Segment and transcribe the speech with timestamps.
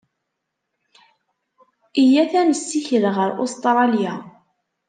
[2.01, 4.13] Iyyat ad nessikel ɣer Ustṛalya.